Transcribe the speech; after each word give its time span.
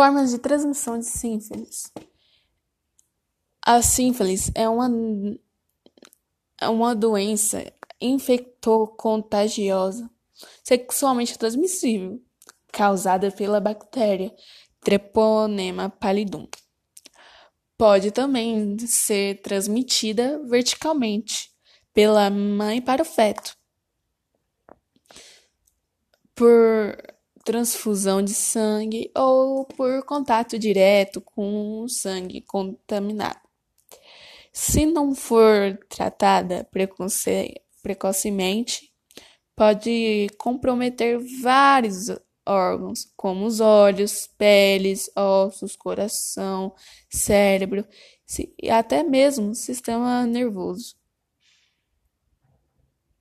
Formas 0.00 0.30
de 0.30 0.38
transmissão 0.38 0.98
de 0.98 1.04
sífilis. 1.04 1.92
A 3.60 3.82
sífilis 3.82 4.50
é 4.54 4.66
uma, 4.66 4.88
é 6.58 6.70
uma 6.70 6.94
doença 6.94 7.70
infectocontagiosa 8.00 10.10
sexualmente 10.64 11.38
transmissível 11.38 12.18
causada 12.72 13.30
pela 13.30 13.60
bactéria 13.60 14.34
Treponema 14.80 15.90
pallidum. 15.90 16.48
Pode 17.76 18.10
também 18.10 18.78
ser 18.78 19.42
transmitida 19.42 20.42
verticalmente 20.46 21.52
pela 21.92 22.30
mãe 22.30 22.80
para 22.80 23.02
o 23.02 23.04
feto 23.04 23.54
por 26.34 26.96
transfusão 27.50 28.22
de 28.22 28.32
sangue 28.32 29.10
ou 29.12 29.64
por 29.64 30.04
contato 30.04 30.56
direto 30.56 31.20
com 31.20 31.84
sangue 31.88 32.42
contaminado. 32.42 33.40
Se 34.52 34.86
não 34.86 35.16
for 35.16 35.76
tratada 35.88 36.64
precocemente, 37.82 38.92
pode 39.56 40.28
comprometer 40.38 41.18
vários 41.42 42.06
órgãos, 42.46 43.12
como 43.16 43.44
os 43.46 43.58
olhos, 43.58 44.28
peles, 44.38 45.10
ossos, 45.16 45.74
coração, 45.74 46.72
cérebro 47.08 47.84
e 48.62 48.70
até 48.70 49.02
mesmo 49.02 49.56
sistema 49.56 50.24
nervoso. 50.24 50.99